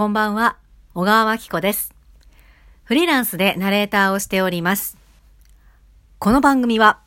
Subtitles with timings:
[0.00, 0.56] こんばんは、
[0.94, 1.94] 小川真紀子です。
[2.84, 4.96] フリーランスでナレーターをしております。
[6.18, 7.00] この番組は、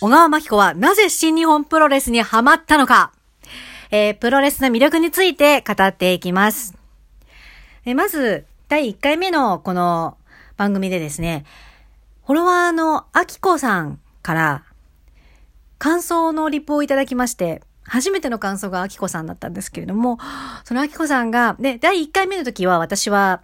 [0.00, 3.12] 小川真紀子はなぜ新日本プロレスにハマったのか、
[3.90, 6.78] えープロレスの魅力について語っていきます。
[7.84, 10.16] えーまず、第1回目のこの
[10.56, 11.44] 番組でですね、
[12.24, 14.64] フォロワーのあきこさんから、
[15.76, 20.18] 感想のリプをいただきまして、初めての感想があきこさんだったんですけれども、
[20.64, 23.42] そのあきこさんが、で、第1回目の時は私は、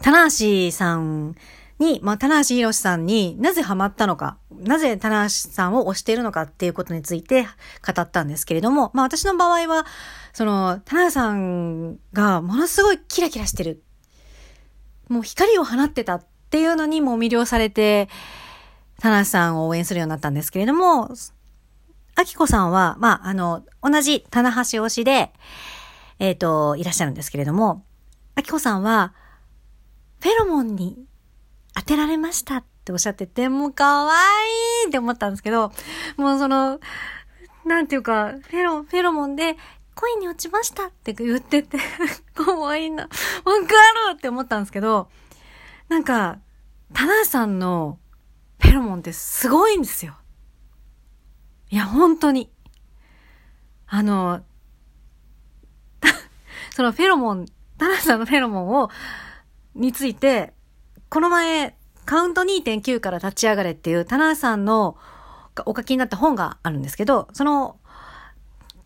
[0.00, 1.34] 棚橋さん
[1.78, 7.46] に、まあ、棚橋宏さんになぜハマったのか、なぜ棚橋さんを推しているのかっていうことについて
[7.84, 9.86] 語ったんですけれども、まあ、私の場合は、
[10.32, 13.82] その、棚橋さんがものすごいキラキラしてる。
[15.08, 18.08] もう光を放ってたっていうのにも魅了されて、
[19.00, 21.10] 棚橋さんを応援するようになったんですけれども、
[22.16, 25.32] あきこさんは、まあ、あの、同じ棚橋推しで、
[26.18, 27.84] えっ、と、いらっしゃるんですけれども、
[28.36, 29.14] あきこさんは、
[30.20, 31.04] フェロモンに
[31.74, 34.14] 当てられましたっておっしゃってて、もう可愛
[34.86, 35.72] いって思ったんですけど、
[36.16, 36.78] もうその、
[37.66, 39.56] なんていうか、フェロ、フェロモンで、
[39.96, 41.78] 恋に落ちましたって言ってて、
[42.34, 43.04] 可愛いな。
[43.04, 43.12] わか
[43.50, 45.08] るって思ったんですけど、
[45.88, 46.38] なんか、
[46.92, 47.98] 棚橋さんの
[48.60, 50.16] フェロモンってすごいんですよ。
[51.74, 52.52] いや、本当に。
[53.88, 54.44] あの、
[56.70, 57.46] そのフェロモン、
[57.78, 58.90] タナさんのフェロモンを、
[59.74, 60.54] について、
[61.08, 64.96] この前、カウント2.9から立ち上がれっていう、タナさんの
[65.66, 67.80] お書きになった本があるんですけど、その、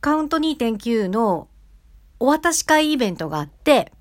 [0.00, 1.46] カウント2.9の
[2.18, 3.92] お渡し会イベントがあって、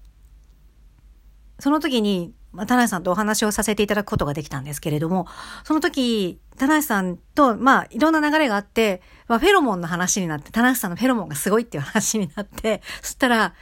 [1.60, 5.28] その時に、まあ、田中さんとお話をさせていただくことができたんですけれども、
[5.64, 13.54] その時、田中さんと、まあ、いろんな流れがあって、まあ、フェロモンの話になって、田中さんのフェロモンがすごいっていう話になって、 そしたら、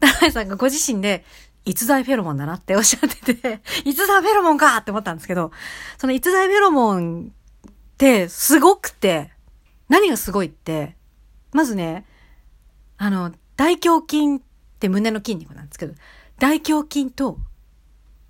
[0.00, 1.24] 田中さんがご自身で、
[1.66, 5.50] 逸材フェロモンだなっておっしゃってて、 逸材フェロモンかって思ったんですけど、
[5.98, 7.32] その逸材フェロモン
[7.68, 9.32] ってすごくて、
[9.88, 10.96] 何がすごいって、
[11.52, 12.06] まずね、
[12.96, 14.40] あの、大胸筋っ
[14.78, 15.94] て胸の筋肉なんですけど、
[16.38, 17.38] 大胸筋と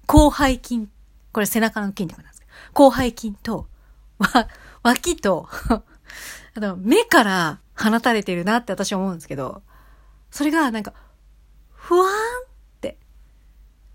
[0.08, 0.88] 広背筋、
[1.32, 3.66] これ背中の筋肉なんですけど、広背筋と、
[4.18, 4.48] わ、
[4.82, 5.48] 脇と、
[6.56, 9.62] あと目から放たれてるなって私は思うんですけど、
[10.30, 10.92] それがなんか、
[11.70, 12.12] ふわーんっ
[12.80, 12.98] て、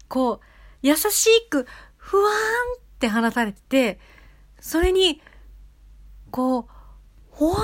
[0.07, 0.45] こう、
[0.81, 1.67] 優しく、
[1.97, 3.99] ふわーんって放たれてて、
[4.59, 5.21] それに、
[6.31, 6.65] こう、
[7.31, 7.63] ほわーん、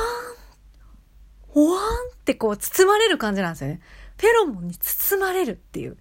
[1.47, 3.81] ほわーんってこう包まれる感じなんですよね。
[4.17, 5.97] フェロモンに包まれるっていう。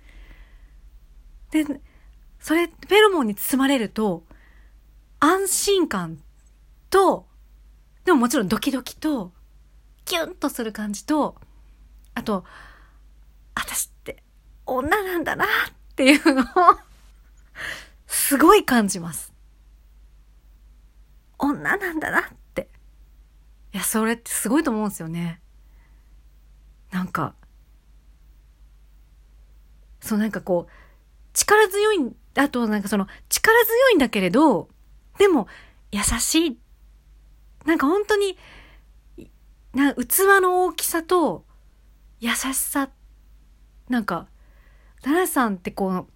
[1.50, 1.64] で、
[2.44, 4.22] それ、フェロモンに包まれると、
[5.18, 6.22] 安心感
[6.90, 7.26] と、
[8.04, 9.32] でももちろんドキドキと、
[10.04, 11.36] キュンとする感じと、
[12.12, 12.44] あと、
[13.54, 14.22] 私って
[14.66, 15.48] 女なんだなっ
[15.96, 16.44] ていうのを、
[18.06, 19.32] すごい感じます。
[21.38, 22.68] 女なんだなって。
[23.72, 25.40] いや、それってすごいと思うんですよね。
[26.90, 27.34] なんか、
[30.02, 30.72] そうなんかこう、
[31.32, 34.68] 力強い、あとなんかその、力強いんだけれど、
[35.18, 35.46] でも、
[35.92, 36.58] 優しい。
[37.64, 38.36] なんか本当に、
[39.72, 41.44] な器の大きさと、
[42.20, 42.90] 優しさ。
[43.88, 44.28] なんか、
[45.02, 46.06] 田中さんってこう、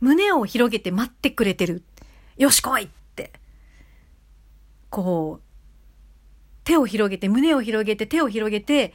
[0.00, 1.84] 胸を広げて待ってくれてる。
[2.36, 3.32] よし来いって。
[4.88, 5.50] こう、
[6.64, 8.94] 手を広げて、胸を広げて、手を広げて、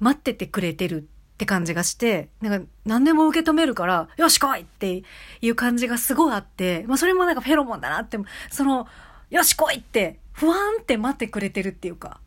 [0.00, 1.08] 待っててくれてる
[1.40, 5.02] って感じがして、なんか何でも受け止めるから、よし来いって
[5.40, 8.18] いう感じがすごいあって、まあそれもなんかフェロモンだなって、
[8.50, 8.86] その、
[9.30, 12.20] よし来いって、不安って待ってくれてるっていうか、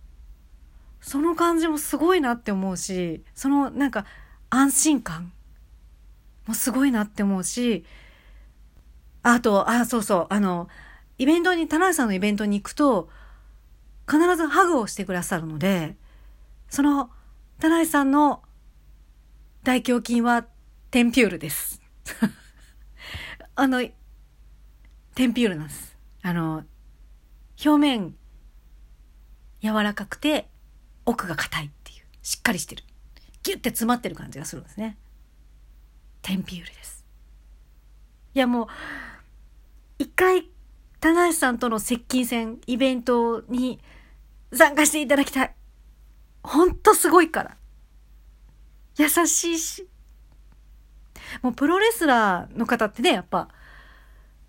[0.99, 4.07] その感じもすごいなって思うし、そのなんか
[4.49, 5.31] 安心感
[6.47, 7.85] もすごいなって思うし、
[9.21, 10.69] あと、あ、そうそう、あの、
[11.19, 13.09] イベントに、田中さんのイベントに行くと、
[14.09, 15.97] 必ずハグをしてくださるので、
[16.67, 17.11] その、
[17.59, 18.41] 田中さんの
[19.63, 20.45] 大胸筋は
[20.91, 21.81] テンピュールです。
[23.55, 23.79] あの、
[25.15, 25.97] テンピュールなんです。
[26.21, 26.65] あの、
[27.63, 28.13] 表面
[29.61, 30.49] 柔らかくて
[31.05, 32.83] 奥が硬いっていう、しっかりしてる。
[33.43, 34.97] ギュッて詰まってる感じがするんですね。
[36.21, 37.05] テンピュールです。
[38.33, 38.67] いやもう、
[39.97, 40.49] 一回、
[40.99, 43.79] 棚橋さんとの接近戦、イベントに
[44.51, 45.55] 参加していただきたい。
[46.43, 47.57] ほんとすごいから。
[48.97, 49.87] 優しいし。
[51.41, 53.49] もうプロレスラーの方ってね、やっぱ、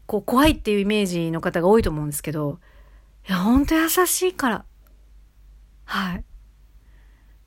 [0.06, 2.58] こう怖いっていうイメージの方が多いと思うんですけど、
[3.28, 4.64] いや、ほんと優しいから。
[5.86, 6.24] はい。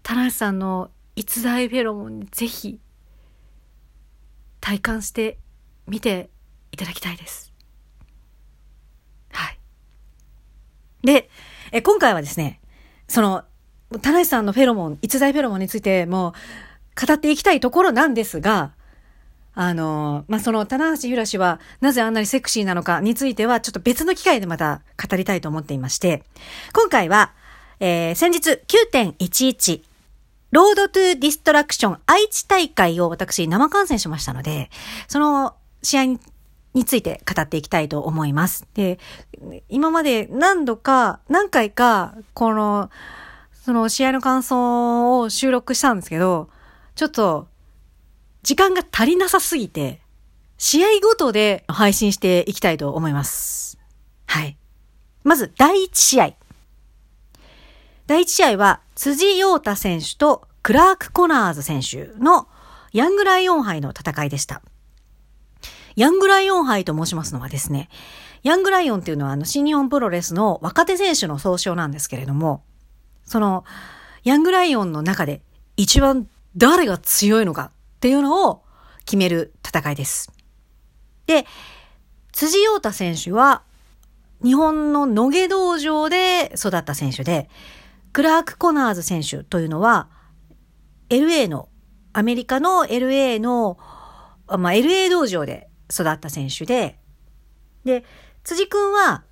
[0.01, 2.79] 田中さんの逸材フェロモンにぜひ
[4.61, 5.37] 体感して
[5.87, 6.29] みて
[6.71, 7.53] いただきたいです。
[9.31, 9.59] はい。
[11.03, 11.29] で、
[11.71, 12.59] え今回はですね、
[13.07, 13.43] その、
[14.01, 16.33] 田中さんのフェロモン、逸材フェロモンについてもう
[16.99, 18.71] 語っていきたいところなんですが、
[19.53, 26.23] あの、まあ、その、棚橋弘至はなぜあんなにセクシーなのかについては、ちょっと別の機会でまた語りたいと思っていまして、
[26.73, 27.33] 今回は、
[27.79, 29.81] えー、先日9.11、
[30.51, 34.69] ロードトゥディストラクション愛知大会を私生観戦しましたので、
[35.07, 36.05] その試合
[36.73, 38.67] について語っていきたいと思います。
[38.75, 38.99] で、
[39.69, 42.91] 今まで何度か、何回か、この、
[43.51, 46.49] その試合の感想を収録したんですけど、
[46.97, 47.47] ちょっと、
[48.41, 50.01] 時間が足りなさすぎて、
[50.57, 53.77] 試合ごとで配信していきたいと思います。
[54.25, 54.57] はい。
[55.23, 56.33] まず、第1試合。
[58.07, 62.47] 第1試合は、辻陽太選手とクラーク・コナーズ選手の
[62.93, 64.63] ヤングライオン杯の戦いでした。
[65.95, 67.89] ヤングライオン杯と申しますのはですね、
[68.41, 72.63] ヤングライオンっていうのはあの新日本プロレスの若手選手の総称なんですけれども、
[73.23, 73.65] その
[74.23, 75.43] ヤングライオンの中で
[75.75, 76.27] 一番
[76.57, 78.63] 誰が強いのかっていうのを
[79.05, 80.31] 決める戦いです。
[81.27, 81.45] で、
[82.31, 83.61] 辻陽太選手は
[84.43, 87.49] 日本の野毛道場で育った選手で、
[88.11, 90.09] クラーク・コナーズ選手というのは、
[91.09, 91.69] LA の、
[92.13, 93.77] アメリカの LA の、
[94.47, 96.99] まあ、LA 道場で育った選手で、
[97.83, 98.03] で、
[98.43, 99.23] 辻くんは、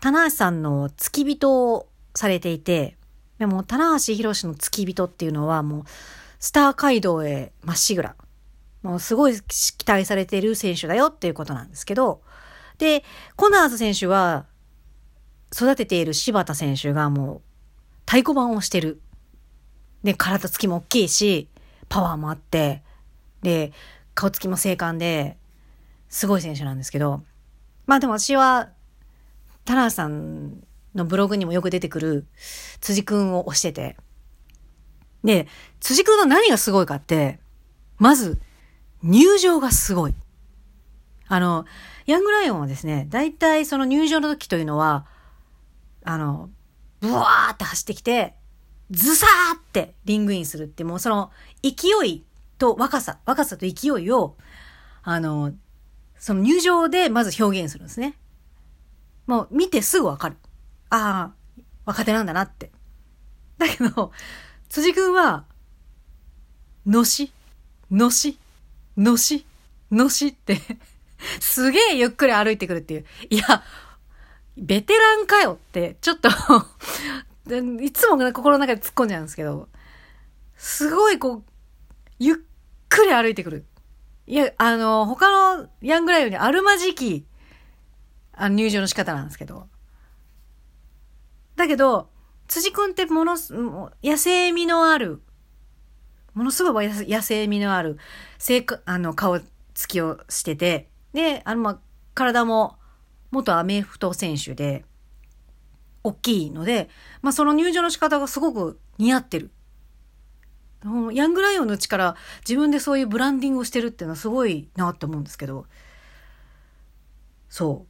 [0.00, 2.96] 棚橋さんの付き人をされていて、
[3.38, 5.84] でも、棚橋博の付き人っていうのはもう、
[6.42, 8.16] スター街道へまっしぐら。
[8.82, 12.20] もうすごい期待されている選手だよっていうことなんですけど、
[12.78, 13.04] で、
[13.36, 14.46] コナーズ選手は、
[15.54, 17.40] 育てている柴田選手がもう、
[18.06, 19.00] 太鼓判をしてる。
[20.02, 21.48] で、体つきも大きいし、
[21.88, 22.82] パワーもあって、
[23.42, 23.72] で、
[24.14, 25.38] 顔つきも精悍で、
[26.08, 27.22] すごい選手なんですけど、
[27.86, 28.70] まあでも私は、
[29.64, 30.64] 田中さん
[30.96, 32.26] のブログにもよく出てくる
[32.80, 33.96] 辻くんを推してて、
[35.24, 35.48] で、
[35.80, 37.38] 辻くんの何がすごいかって、
[37.98, 38.40] まず、
[39.02, 40.14] 入場がすごい。
[41.28, 41.64] あの、
[42.06, 45.06] ヤングライオンはですね、大体その入場の時というのは、
[46.04, 46.50] あの、
[47.00, 48.34] ブワーって走ってきて、
[48.90, 51.30] ズサーってリングインするって、もうその
[51.62, 52.24] 勢い
[52.58, 54.36] と若さ、若さと勢いを、
[55.02, 55.52] あの、
[56.18, 58.16] その入場でまず表現するんですね。
[59.26, 60.36] もう見てすぐわかる。
[60.90, 62.70] ああ、若手なんだなって。
[63.58, 64.12] だけど、
[64.72, 65.44] 辻くんは、
[66.86, 67.30] のし、
[67.90, 68.38] のし、
[68.96, 69.44] のし、
[69.90, 70.28] のし？
[70.28, 70.56] って
[71.40, 73.04] すげえゆっくり歩いてくるっていう。
[73.28, 73.62] いや、
[74.56, 76.30] ベテランかよって、ちょっと
[77.82, 79.68] いつも心の中で突っ込んじゃうんですけど、
[80.56, 81.44] すごいこう、
[82.18, 82.36] ゆっ
[82.88, 83.66] くり歩いてくる。
[84.26, 87.26] いや、あの、他のヤングライオンにあるまじき、
[88.32, 89.68] あの入場の仕方なんですけど。
[91.56, 92.08] だけど、
[92.52, 95.22] 辻くんってものす、野生味のある、
[96.34, 97.96] ものすごい野生味のある、
[98.36, 99.40] 性あの、顔
[99.72, 101.78] つきをしてて、で、あの、まあ
[102.12, 102.76] 体も、
[103.30, 104.84] 元アメフト選手で、
[106.04, 106.90] 大きいので、
[107.22, 109.50] まあ、その入場の仕方がすごく似合ってる。
[111.14, 115.64] ヤングライオンの力、自分でそういうブランディングをしてるっていうのはすごいなって思うんですけど。
[117.48, 117.86] そ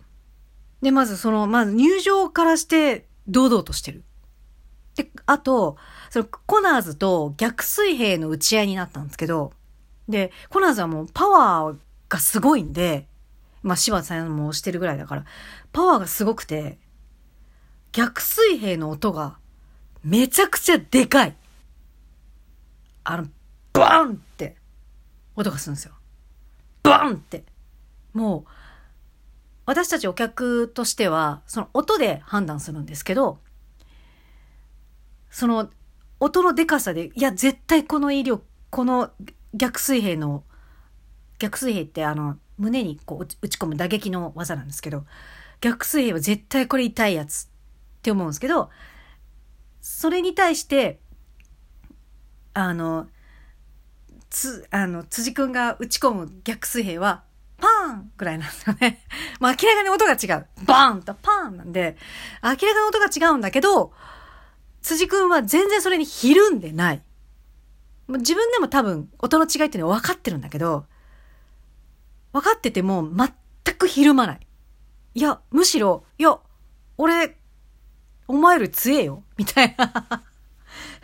[0.80, 0.84] う。
[0.84, 4.04] で、まずその、まず入場からして堂々としてる。
[4.96, 5.76] で、あと、
[6.10, 9.52] そのコナーズと逆水平の打ち合いになったんですけど、
[10.08, 13.08] で、コナーズはもうパワーがすごいんで、
[13.62, 15.24] まあ柴田さんもしてるぐらいだから、
[15.72, 16.78] パワーがすごくて、
[17.92, 19.38] 逆水平の音が
[20.04, 21.36] めちゃくちゃでかい。
[23.04, 23.28] あの、
[23.72, 24.56] バンって
[25.36, 25.94] 音がするんですよ。
[26.82, 27.44] バンって。
[28.12, 28.50] もう、
[29.64, 33.38] 私たちお客としては、その音で判断するんですけど、
[35.32, 35.70] その
[36.20, 39.10] 音のでかさで、いや、絶対この威力、この
[39.54, 40.44] 逆水平の、
[41.38, 45.04] 逆水平ってあの、胸にこう打ち込む打撃の技なんですけど、
[45.60, 47.48] 逆水平は絶対これ痛いやつっ
[48.02, 48.70] て思うんですけど、
[49.80, 51.00] それに対して、
[52.52, 53.08] あの、
[54.28, 57.24] つ、あの、辻くんが打ち込む逆水平は、
[57.58, 59.04] パーンぐらいなんですよね。
[59.40, 60.46] まあ明らかに音が違う。
[60.66, 61.96] バーンとパーンなんで、
[62.42, 63.94] 明らかに音が違うんだけど、
[64.82, 67.02] 辻くんは全然それにひるんでない。
[68.08, 70.84] 自分でも多分音の違いっていうのは分かってるんだけど、
[72.32, 73.08] 分かってても
[73.64, 74.46] 全くひるまない。
[75.14, 76.38] いや、むしろ、いや、
[76.98, 77.36] 俺、
[78.26, 80.24] お前より強えよみたいな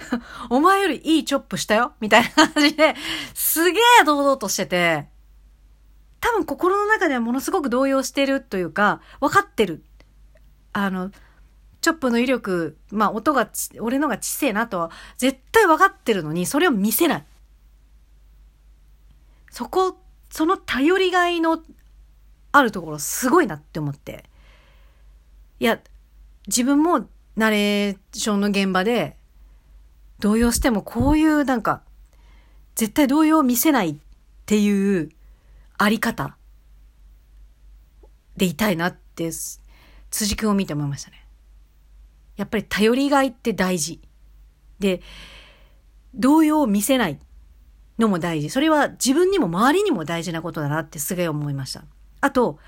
[0.50, 2.94] お前よりいいチョップしたよみたいな感じで、
[3.34, 5.08] すげえ堂々としてて、
[6.20, 9.84] 多分心の中ではものすごく動揺してるというか、分かってる。
[10.72, 11.10] あの、
[11.88, 13.48] チョップの威力、まあ音が
[13.80, 17.24] 俺のが小せえなとは絶対分かってるのに、それを見せない。
[19.50, 21.62] そこ、その頼りがいの
[22.52, 24.24] あるところすごいなって思って。
[25.60, 25.80] いや、
[26.46, 29.16] 自分もナレーションの現場で
[30.18, 31.82] 動揺してもこういうなんか、
[32.74, 33.96] 絶対動揺を見せないっ
[34.44, 35.08] ていう
[35.78, 36.36] あり方
[38.36, 39.30] でいたいなって、
[40.10, 41.27] 辻君を見て思いましたね。
[42.38, 44.00] やっぱり頼りがいって大事。
[44.78, 45.02] で、
[46.14, 47.18] 動揺を見せない
[47.98, 48.48] のも大事。
[48.48, 51.84] それは自分にも周りにも大事なことだなってすげえ思いました。
[52.20, 52.58] あと、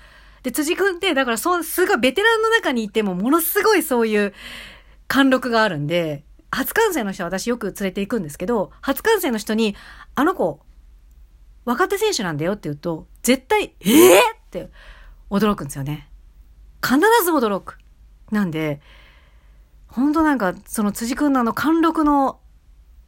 [0.43, 4.33] で、辻君って、だからそう、すごいベテランの中にいてもものすごいそういう
[5.07, 9.75] 貫禄があるんで、初観戦の人は私よく連れて行くんですけど、初観戦の人に、
[10.15, 10.59] あの子、
[11.63, 14.69] 若手選手なんだよって言うと、絶対、ええー、って
[15.29, 16.09] 驚くんですよね。
[16.83, 17.77] 必ず驚く。
[18.31, 18.81] なんで、
[19.91, 22.39] 本当なんか、その辻君のあの貫禄の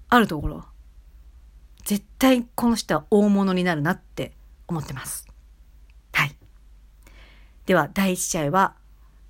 [0.10, 0.66] あるところ、
[1.86, 4.34] 絶対この人は大物になるなって
[4.68, 5.26] 思ってます。
[6.12, 6.36] はい。
[7.66, 8.76] では、第1試合は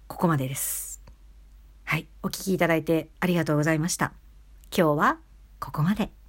[0.08, 1.02] ここまでです。
[1.84, 2.08] はい。
[2.24, 4.14] お聴きいただいてありがとうございました。
[4.76, 5.18] 今日は
[5.60, 6.23] ここまで。